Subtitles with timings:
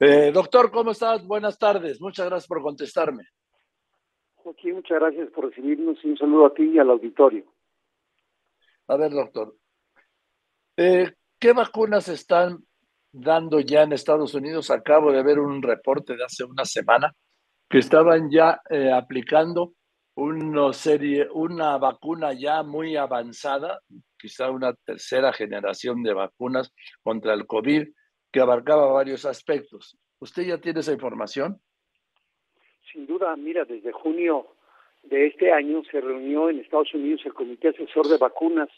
[0.00, 1.26] Eh, doctor, ¿cómo estás?
[1.26, 2.00] Buenas tardes.
[2.00, 3.24] Muchas gracias por contestarme.
[4.34, 7.44] Joaquín, muchas gracias por recibirnos y un saludo a ti y al auditorio.
[8.86, 9.54] A ver, doctor,
[10.76, 12.64] eh, ¿qué vacunas están
[13.12, 14.70] dando ya en Estados Unidos?
[14.70, 17.12] Acabo de ver un reporte de hace una semana
[17.68, 19.74] que estaban ya eh, aplicando
[20.14, 23.80] una serie, una vacuna ya muy avanzada,
[24.18, 26.72] quizá una tercera generación de vacunas
[27.02, 27.88] contra el COVID
[28.32, 29.96] que abarcaba varios aspectos.
[30.20, 31.60] ¿Usted ya tiene esa información?
[32.92, 34.46] Sin duda, mira, desde junio
[35.04, 38.68] de este año se reunió en Estados Unidos el Comité Asesor de Vacunas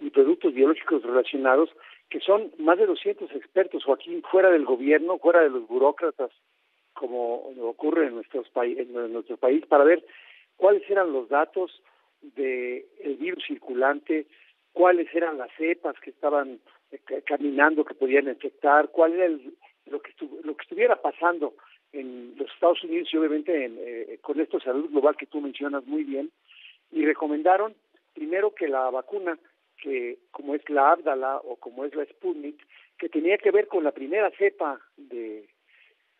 [0.00, 1.70] y Productos Biológicos Relacionados,
[2.10, 6.30] que son más de 200 expertos, Joaquín, fuera del gobierno, fuera de los burócratas,
[6.92, 10.04] como ocurre en, nuestros en nuestro país, para ver
[10.56, 11.82] cuáles eran los datos
[12.20, 14.26] del virus circulante,
[14.72, 16.60] cuáles eran las cepas que estaban
[17.24, 19.28] caminando, que podían infectar, cuál era
[19.86, 21.54] lo, que lo que estuviera pasando
[21.92, 26.04] en los Estados Unidos y obviamente eh, con esto salud global que tú mencionas muy
[26.04, 26.30] bien,
[26.90, 27.74] y recomendaron
[28.14, 29.38] primero que la vacuna,
[29.80, 32.66] que como es la Abdala o como es la Sputnik,
[32.98, 35.48] que tenía que ver con la primera cepa de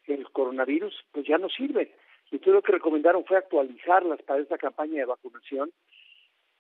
[0.07, 1.93] el coronavirus, pues ya no sirve.
[2.31, 5.71] Entonces lo que recomendaron fue actualizarlas para esta campaña de vacunación.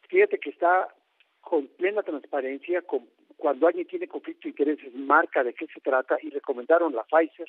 [0.09, 0.95] Fíjate que está
[1.41, 6.19] con plena transparencia, con, cuando alguien tiene conflicto de intereses, marca de qué se trata
[6.20, 7.48] y recomendaron la Pfizer,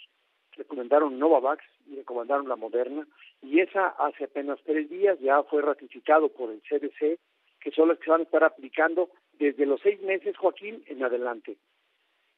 [0.56, 3.06] recomendaron Novavax y recomendaron la Moderna
[3.42, 7.20] y esa hace apenas tres días ya fue ratificado por el CDC
[7.60, 11.58] que son las que van a estar aplicando desde los seis meses, Joaquín, en adelante.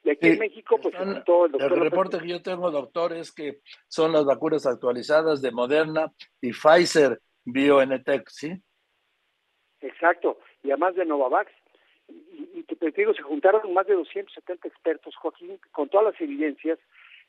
[0.04, 1.72] Y aquí en México, pues todo el doctor.
[1.72, 6.50] El reporte que yo tengo, doctor, es que son las vacunas actualizadas de Moderna y
[6.52, 8.52] Pfizer BioNTech, ¿sí?
[9.80, 11.52] Exacto, y además de Novavax.
[12.32, 16.78] Y, y te digo, se juntaron más de 270 expertos, Joaquín, con todas las evidencias.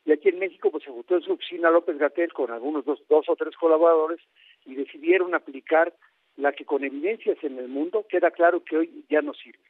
[0.04, 3.02] Y aquí en México, pues se juntó en su oficina López Gatel con algunos dos,
[3.08, 4.20] dos o tres colaboradores
[4.66, 5.94] y decidieron aplicar
[6.36, 9.64] la que con evidencias en el mundo queda claro que hoy ya no sirve.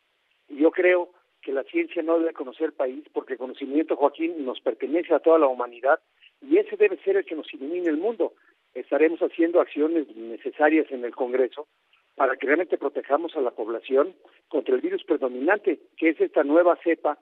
[0.48, 1.10] Y yo creo
[1.42, 5.38] que la ciencia no debe conocer país porque el conocimiento, Joaquín, nos pertenece a toda
[5.38, 6.00] la humanidad
[6.40, 8.32] y ese debe ser el que nos ilumine el mundo.
[8.74, 11.68] Estaremos haciendo acciones necesarias en el Congreso
[12.14, 14.14] para que realmente protejamos a la población
[14.48, 17.18] contra el virus predominante, que es esta nueva cepa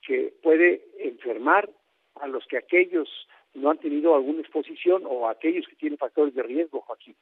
[0.00, 1.70] que puede enfermar
[2.16, 3.08] a los que aquellos
[3.54, 7.14] no han tenido alguna exposición o a aquellos que tienen factores de riesgo, Joaquín.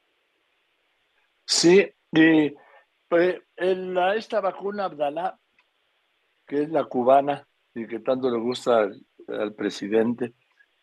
[1.45, 1.85] Sí,
[3.07, 5.37] pues, esta vacuna Abdalá
[6.51, 8.89] que es la cubana y que tanto le gusta
[9.29, 10.33] al, presidente,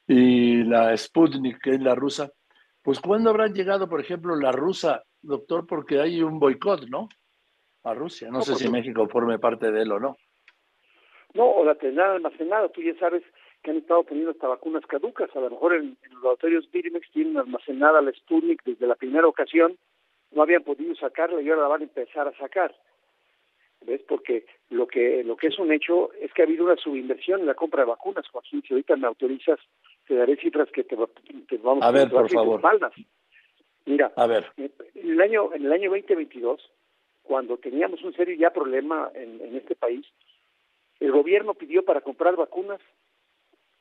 [0.07, 2.33] y la Sputnik, que es la rusa,
[2.83, 5.67] pues ¿cuándo habrán llegado, por ejemplo, la rusa, doctor?
[5.67, 7.09] Porque hay un boicot, ¿no?
[7.85, 8.31] A Rusia.
[8.31, 10.17] No, sé si México forme parte de él o no.
[11.35, 12.69] No, o la tendrán almacenada.
[12.69, 13.23] Tú ya sabes
[13.63, 15.35] que han estado poniendo hasta vacunas caducas.
[15.35, 19.77] A lo mejor en, los laboratorios Birmex tienen almacenada la Sputnik desde la primera ocasión.
[20.31, 22.75] No habían podido sacarla y ahora la van a empezar a sacar.
[23.87, 24.03] ¿ves?
[24.09, 27.47] Porque lo que lo que es un hecho es que ha habido una subinversión en
[27.47, 28.63] la compra de vacunas, Joaquín.
[28.67, 29.59] Si ahorita me autorizas,
[30.07, 32.61] te daré cifras que te, vamos a ver, por favor.
[33.87, 34.47] Mira, a ver.
[35.19, 36.71] En el año en el año 2022,
[37.25, 40.07] cuando teníamos un serio ya problema en, en este país,
[41.01, 42.79] el gobierno pidió para comprar vacunas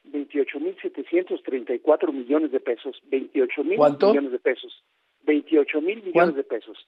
[0.06, 3.00] 28.734 millones de pesos.
[3.06, 4.84] 28 mil millones de pesos.
[5.24, 6.88] 28 mil millones de pesos.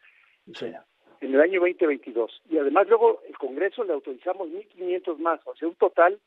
[0.54, 0.74] Sí
[1.22, 2.42] en el año 2022.
[2.50, 6.20] Y además luego el Congreso le autorizamos 1.500 más, o sea, un total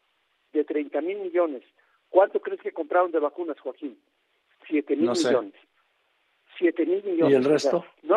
[0.53, 1.63] de 30 mil millones.
[2.11, 3.99] ¿Cuánto crees que compraron de vacunas, Joaquín?
[4.69, 5.55] 7 mil millones.
[6.63, 7.33] 7 mil millones.
[7.33, 7.85] ¿Y el resto?
[8.03, 8.17] no,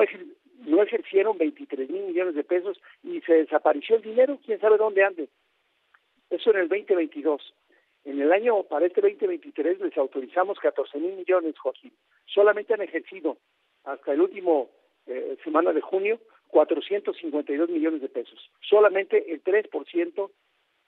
[0.65, 5.03] no ejercieron 23 mil millones de pesos y se desapareció el dinero, quién sabe dónde
[5.03, 5.29] ande.
[6.29, 7.53] Eso en el 2022.
[8.05, 11.91] En el año, para este 2023, les autorizamos 14 mil millones, Joaquín.
[12.25, 13.37] Solamente han ejercido
[13.83, 14.69] hasta el último
[15.07, 16.19] eh, semana de junio
[16.49, 20.31] 452 millones de pesos, solamente el 3%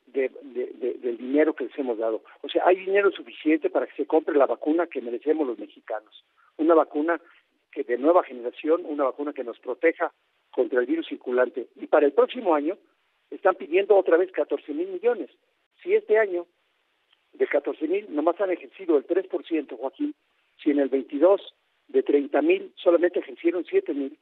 [0.07, 2.23] de, de, del dinero que les hemos dado.
[2.41, 6.23] O sea, hay dinero suficiente para que se compre la vacuna que merecemos los mexicanos.
[6.57, 7.19] Una vacuna
[7.71, 10.13] que de nueva generación, una vacuna que nos proteja
[10.51, 11.67] contra el virus circulante.
[11.75, 12.77] Y para el próximo año
[13.29, 15.29] están pidiendo otra vez 14 mil millones.
[15.81, 16.47] Si este año
[17.33, 20.15] de 14 mil nomás han ejercido el 3%, Joaquín,
[20.63, 21.41] si en el 22
[21.87, 24.17] de 30 mil solamente ejercieron 7 mil,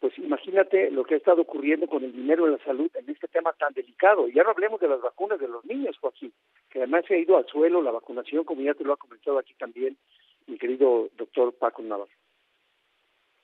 [0.00, 3.28] pues imagínate lo que ha estado ocurriendo con el dinero de la salud en este
[3.28, 4.28] tema tan delicado.
[4.28, 6.32] Y ya no hablemos de las vacunas de los niños, Joaquín,
[6.70, 9.38] que además se ha ido al suelo la vacunación, como ya te lo ha comentado
[9.38, 9.98] aquí también
[10.46, 12.19] mi querido doctor Paco Navarro.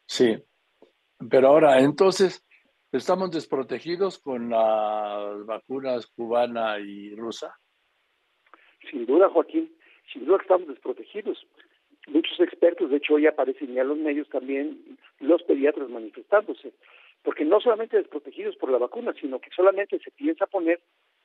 [0.07, 0.37] Sí,
[1.31, 2.45] pero ahora, entonces,
[2.93, 7.55] ¿estamos desprotegidos con las vacunas cubana y rusa?
[8.91, 9.75] Sin duda, Joaquín.
[10.13, 11.47] sin duda estamos desprotegidos.
[12.07, 16.73] Muchos expertos, de hecho hoy aparecen ya los medios también, los pediatras manifestándose,
[17.23, 20.81] porque no solamente desprotegidos por la vacuna, sino que solamente se piensa poner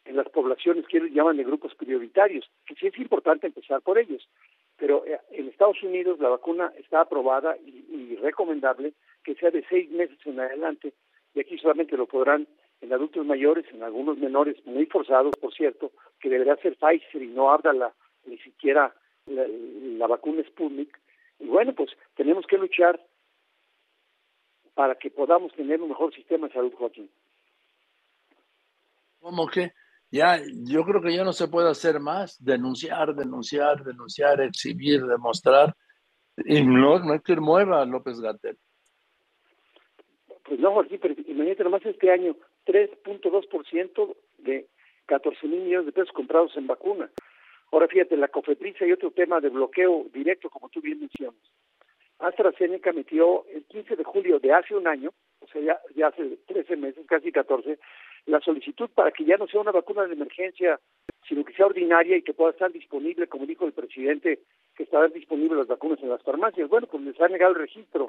[0.06, 4.00] en las poblaciones que ellos llaman de grupos prioritarios, que sí es importante empezar por
[4.00, 4.28] ellos.
[4.82, 8.94] Pero eh, en Estados Unidos la vacuna está aprobada y, recomendable
[9.24, 10.94] que sea de seis meses en adelante,
[11.34, 12.48] y aquí solamente lo podrán
[12.82, 17.28] en adultos mayores, en algunos menores muy forzados, por cierto, que deberá ser Pfizer y
[17.28, 17.94] no habla la,
[18.26, 18.94] ni siquiera
[19.28, 21.00] la, la vacuna Sputnik.
[21.40, 23.00] Y bueno, pues tenemos que luchar
[24.74, 27.10] para que podamos tener un mejor sistema de salud, Joaquín.
[29.20, 29.74] ¿Cómo que?
[30.12, 35.74] Ya, yo creo que ya no se puede hacer más, denunciar, denunciar, denunciar, exhibir, demostrar,
[36.38, 38.58] y no, no hay que mueva López Gatel.
[40.44, 42.36] Pues no, Joaquín, pero imagínate nomás este año,
[42.66, 44.68] 3.2% de
[45.06, 47.10] 14 mil millones de pesos comprados en vacuna.
[47.72, 51.40] Ahora fíjate, la COFEPRIS hay otro tema de bloqueo directo, como tú bien mencionas.
[52.20, 56.76] AstraZeneca metió el 15 de julio de hace un año, o sea, ya hace 13
[56.76, 57.80] meses, casi 14,
[58.26, 60.80] la solicitud para que ya no sea una vacuna de emergencia,
[61.28, 64.40] sino que sea ordinaria y que pueda estar disponible, como dijo el presidente,
[64.76, 66.70] que estarán disponibles las vacunas en las farmacias.
[66.70, 68.08] Bueno, pues les ha negado el registro.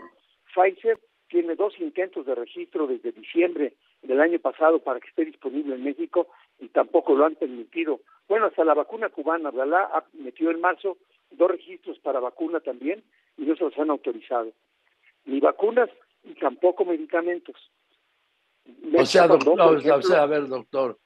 [0.55, 0.99] Pfizer
[1.29, 5.85] tiene dos intentos de registro desde diciembre del año pasado para que esté disponible en
[5.85, 6.29] México
[6.61, 8.01] y tampoco lo han permitido.
[8.29, 9.51] Bueno, hasta la vacuna cubana.
[9.51, 10.99] Ha metido en marzo
[11.31, 13.03] dos registros para vacuna también
[13.39, 14.53] y no se los han autorizado.
[15.25, 15.89] Ni vacunas
[16.25, 17.57] y tampoco medicamentos.
[18.99, 20.99] O sea, doctor, o sea, a ver, doctor,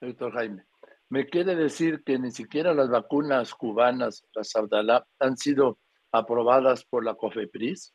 [0.00, 0.64] doctor Jaime,
[1.08, 5.78] ¿me quiere decir que ni siquiera las vacunas cubanas, las Abdalá, han sido
[6.12, 7.94] aprobadas por la COFEPRIS?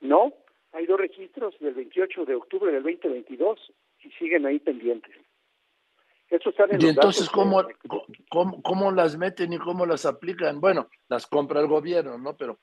[0.00, 0.32] No,
[0.72, 3.72] hay dos registros del 28 de octubre del 2022
[4.02, 5.16] y siguen ahí pendientes.
[6.28, 7.62] Eso están en y entonces, ¿cómo,
[8.28, 10.60] ¿cómo, ¿cómo las meten y cómo las aplican?
[10.60, 12.36] Bueno, las compra el gobierno, ¿no?
[12.36, 12.58] Pero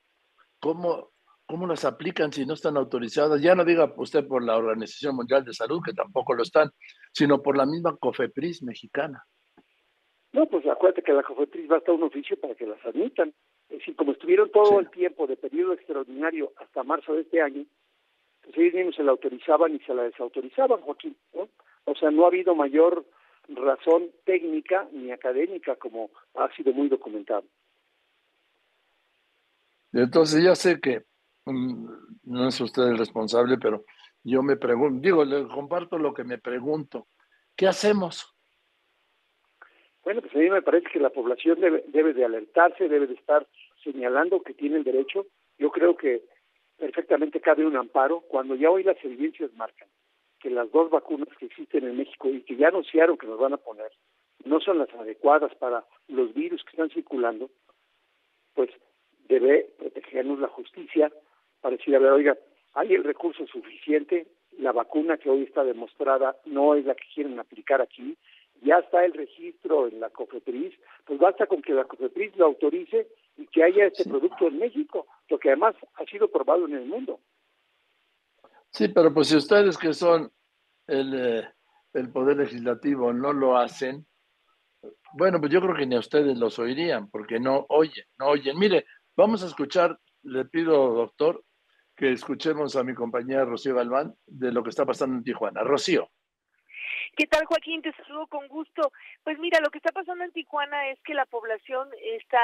[0.60, 1.13] ¿cómo,
[1.46, 3.40] ¿cómo las aplican si no están autorizadas?
[3.40, 6.70] Ya no diga usted por la Organización Mundial de Salud, que tampoco lo están,
[7.12, 9.24] sino por la misma COFEPRIS mexicana.
[10.32, 13.32] No, pues acuérdate que la COFEPRIS va a estar un oficio para que las admitan.
[13.68, 17.64] Es decir, como estuvieron todo el tiempo de periodo extraordinario hasta marzo de este año,
[18.42, 21.16] pues ellos mismos se la autorizaban y se la desautorizaban, Joaquín.
[21.84, 23.06] O sea, no ha habido mayor
[23.48, 27.44] razón técnica ni académica como ha sido muy documentado.
[29.92, 31.04] Entonces ya sé que
[31.46, 33.84] no es usted el responsable, pero
[34.22, 37.06] yo me pregunto, digo, le comparto lo que me pregunto.
[37.56, 38.34] ¿Qué hacemos?
[40.02, 43.14] Bueno, pues a mí me parece que la población debe, debe de alertarse, debe de
[43.14, 43.46] estar
[43.82, 45.26] señalando que tiene el derecho.
[45.58, 46.22] Yo creo que
[46.78, 49.88] perfectamente cabe un amparo cuando ya hoy las evidencias marcan
[50.40, 53.54] que las dos vacunas que existen en México y que ya anunciaron que nos van
[53.54, 53.90] a poner
[54.44, 57.50] no son las adecuadas para los virus que están circulando,
[58.52, 58.68] pues
[59.26, 61.10] debe protegernos la justicia,
[61.64, 62.36] para decir, a ver, oiga,
[62.74, 64.26] hay el recurso suficiente,
[64.58, 68.18] la vacuna que hoy está demostrada no es la que quieren aplicar aquí,
[68.60, 70.74] ya está el registro en la COFEPRIS,
[71.06, 73.08] pues basta con que la COFEPRIS lo autorice
[73.38, 76.84] y que haya este producto en México, lo que además ha sido probado en el
[76.84, 77.18] mundo.
[78.68, 80.30] Sí, pero pues si ustedes que son
[80.86, 81.48] el, eh,
[81.94, 84.04] el Poder Legislativo no lo hacen,
[85.14, 88.58] bueno, pues yo creo que ni a ustedes los oirían, porque no oyen, no oyen.
[88.58, 88.84] Mire,
[89.16, 91.42] vamos a escuchar, le pido, doctor,
[91.96, 95.62] que escuchemos a mi compañera Rocío Galván de lo que está pasando en Tijuana.
[95.62, 96.10] Rocío.
[97.16, 97.80] ¿Qué tal, Joaquín?
[97.80, 98.90] Te saludo con gusto.
[99.22, 102.40] Pues mira, lo que está pasando en Tijuana es que la población está,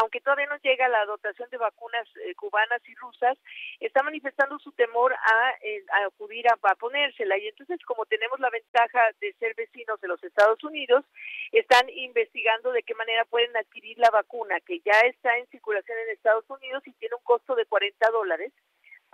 [0.00, 3.36] aunque todavía no llega la dotación de vacunas eh, cubanas y rusas,
[3.80, 7.36] está manifestando su temor a, eh, acudir a, a, ponérsela.
[7.38, 11.04] Y entonces, como tenemos la ventaja de ser vecinos de los Estados Unidos,
[11.50, 16.14] están investigando de qué manera pueden adquirir la vacuna, que ya está en circulación en
[16.14, 18.52] Estados Unidos y tiene un costo de 40 dólares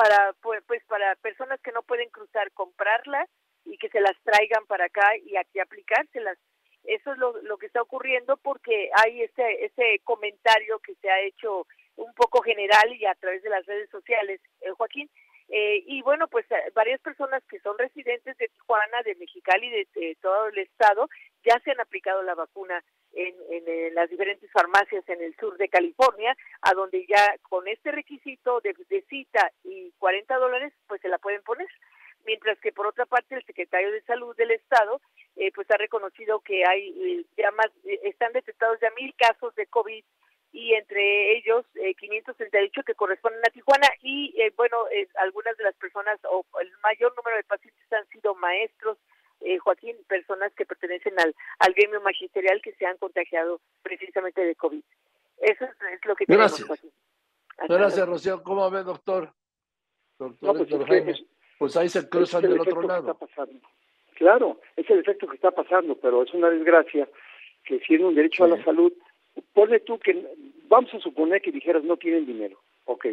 [0.01, 3.27] para pues, para personas que no pueden cruzar comprarla
[3.67, 6.39] y que se las traigan para acá y aquí aplicárselas.
[6.85, 11.21] Eso es lo, lo que está ocurriendo porque hay ese ese comentario que se ha
[11.21, 11.67] hecho
[11.97, 15.11] un poco general y a través de las redes sociales, eh, Joaquín.
[15.51, 19.89] Eh, y bueno, pues eh, varias personas que son residentes de Tijuana, de Mexicali, de,
[19.95, 21.09] de todo el estado,
[21.45, 25.69] ya se han aplicado la vacuna en, en, las diferentes farmacias en el sur de
[25.69, 31.09] California, a donde ya con este requisito de, de cita y 40 dólares, pues se
[31.09, 31.69] la pueden poner.
[32.27, 35.01] Mientras que por otra parte el secretario de Salud del Estado,
[35.37, 39.55] eh, pues ha reconocido que hay eh, ya más, eh, están detectados ya mil casos
[39.55, 40.05] de COVID
[40.53, 45.65] y entre ellos eh, 538 que corresponden a Tijuana y eh, bueno, eh, algunas de
[45.65, 48.99] las personas o el mayor número de pacientes han sido maestros,
[49.41, 54.55] eh, Joaquín, personas que pertenecen al, al gremio magisterial que se han contagiado precisamente de
[54.57, 54.83] COVID.
[55.39, 56.69] Eso es, lo que Gracias.
[57.69, 58.43] Gracias, Rocío.
[58.43, 59.33] ¿Cómo ve, doctor?
[60.19, 61.25] Doctor, pues,
[61.59, 63.19] pues, ahí se cruzan del otro lado.
[64.15, 67.09] Claro, es el efecto que está pasando, pero es una desgracia
[67.65, 68.93] que siendo un derecho a la salud,
[69.53, 70.27] pone tú que,
[70.69, 73.07] vamos a suponer que dijeras no tienen dinero, ok,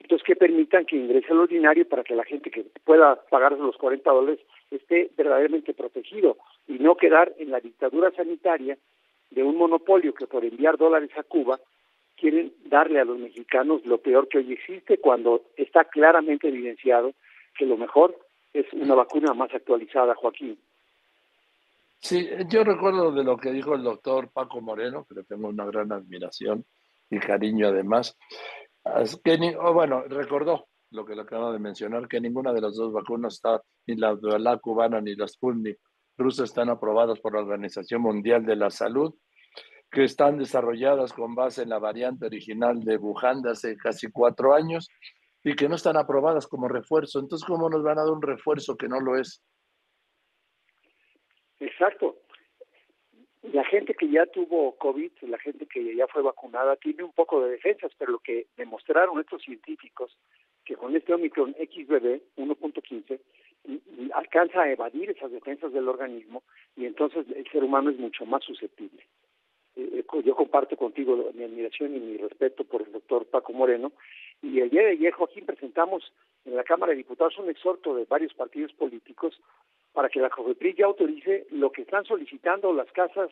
[0.00, 3.76] entonces que permitan que ingrese al ordinario para que la gente que pueda pagar los
[3.76, 6.36] 40 dólares esté verdaderamente protegido
[6.66, 8.78] y no quedar en la dictadura sanitaria
[9.30, 11.58] de un monopolio que por enviar dólares a Cuba
[12.16, 17.12] quieren darle a los mexicanos lo peor que hoy existe cuando está claramente evidenciado
[17.56, 18.16] que lo mejor
[18.52, 20.58] es una vacuna más actualizada, Joaquín.
[22.00, 25.64] Sí, yo recuerdo de lo que dijo el doctor Paco Moreno, que le tengo una
[25.64, 26.64] gran admiración
[27.10, 28.16] y cariño además,
[29.24, 33.34] que bueno, recordó lo que le acabo de mencionar, que ninguna de las dos vacunas
[33.34, 35.78] está, ni la, la cubana ni la Sputnik
[36.16, 39.14] rusa están aprobadas por la Organización Mundial de la Salud,
[39.90, 44.54] que están desarrolladas con base en la variante original de Wuhan de hace casi cuatro
[44.54, 44.88] años
[45.42, 47.20] y que no están aprobadas como refuerzo.
[47.20, 49.42] Entonces, ¿cómo nos van a dar un refuerzo que no lo es?
[51.60, 52.16] Exacto.
[53.52, 57.42] La gente que ya tuvo COVID, la gente que ya fue vacunada, tiene un poco
[57.42, 60.16] de defensas, pero lo que demostraron estos científicos,
[60.64, 63.20] que con este Omicron XBB 1.15
[64.14, 66.42] alcanza a evadir esas defensas del organismo
[66.76, 69.04] y entonces el ser humano es mucho más susceptible.
[69.76, 73.92] Eh, eh, yo comparto contigo mi admiración y mi respeto por el doctor Paco Moreno.
[74.42, 76.12] Y el día de ayer, Joaquín, presentamos
[76.44, 79.40] en la Cámara de Diputados un exhorto de varios partidos políticos
[79.92, 83.30] para que la COFEPRIS ya autorice lo que están solicitando las casas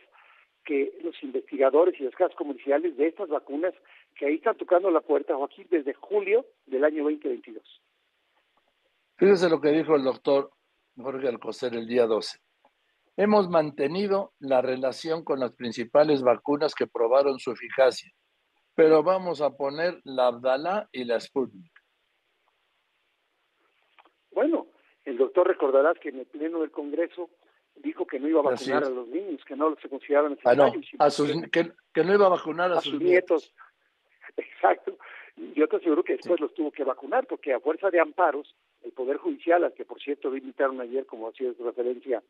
[0.65, 3.73] que los investigadores y las casas comerciales de estas vacunas
[4.17, 7.63] que ahí están tocando la puerta, Joaquín, desde julio del año 2022.
[9.17, 10.51] Fíjese lo que dijo el doctor
[10.97, 12.39] Jorge Alcocer el día 12.
[13.17, 18.11] Hemos mantenido la relación con las principales vacunas que probaron su eficacia,
[18.75, 21.73] pero vamos a poner la Abdala y la Sputnik.
[24.33, 24.67] Bueno,
[25.17, 27.31] el doctor recordarás que en el pleno del Congreso
[27.77, 31.51] dijo que no iba a vacunar a los niños, que no se consideraban ah, necesarios.
[31.51, 33.55] que, no iba a vacunar a, sus, nietos.
[34.37, 34.99] Exacto.
[35.55, 38.93] Yo te aseguro que después los tuvo que vacunar, porque a fuerza de amparos, el
[38.93, 42.23] Poder Judicial, al que por cierto invitaron ayer, como hacía referencia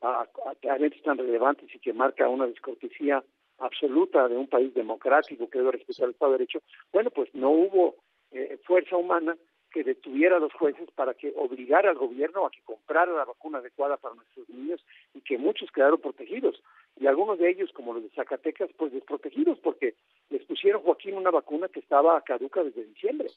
[0.00, 3.24] a, a, eventos tan relevantes y que marca una descortesía
[3.58, 6.60] absoluta de un país democrático que debe respetar el Estado de Derecho,
[6.92, 7.96] bueno, pues no hubo
[8.30, 9.36] eh, fuerza humana
[9.70, 13.58] que detuviera a los jueces para que obligara al gobierno a que comprara la vacuna
[13.58, 14.84] adecuada para nuestros niños
[15.14, 16.62] y que muchos quedaron protegidos.
[16.96, 19.94] Y algunos de ellos, como los de Zacatecas, pues desprotegidos porque
[20.30, 23.28] les pusieron, Joaquín, una vacuna que estaba caduca desde diciembre.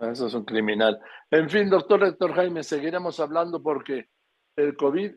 [0.00, 1.00] Eso es un criminal.
[1.30, 4.08] En fin, doctor Héctor Jaime, seguiremos hablando porque
[4.56, 5.12] el COVID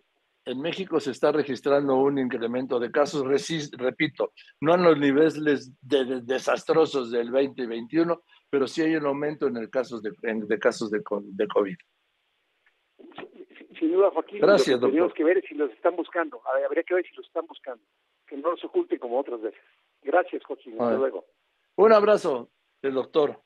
[0.45, 3.23] en México se está registrando un incremento de casos,
[3.77, 4.31] repito,
[4.61, 10.01] no en los niveles desastrosos del 2021, pero sí hay un aumento en el casos
[10.01, 10.13] de,
[10.59, 11.77] casos de, COVID.
[13.79, 16.41] Sin duda, Joaquín, Gracias, lo que tenemos que ver es si los están buscando.
[16.45, 17.83] Habría que ver si los están buscando,
[18.27, 19.61] que no los oculten como otras veces.
[20.01, 20.73] Gracias, Joaquín.
[20.73, 21.25] Hasta luego.
[21.75, 22.49] Un abrazo,
[22.81, 23.41] el doctor,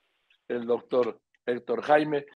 [0.48, 2.26] el doctor Héctor Jaime.